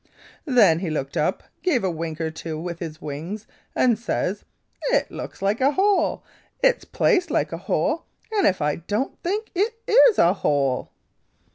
"Then 0.47 0.79
he 0.79 0.89
looked 0.89 1.15
up, 1.15 1.43
gave 1.61 1.83
a 1.83 1.91
wink 1.91 2.19
or 2.19 2.31
two 2.31 2.59
with 2.59 2.79
his 2.79 2.99
wings, 3.03 3.45
and 3.75 3.99
says: 3.99 4.45
'It 4.89 5.11
looks 5.11 5.43
like 5.43 5.61
a 5.61 5.73
hole, 5.73 6.23
it's 6.63 6.85
placed 6.85 7.29
like 7.29 7.51
a 7.51 7.57
hole 7.69 8.05
and 8.31 8.47
if 8.47 8.63
I 8.63 8.77
don't 8.77 9.21
think 9.21 9.51
it 9.53 9.75
is 9.85 10.17
a 10.17 10.33
hole!' 10.33 10.89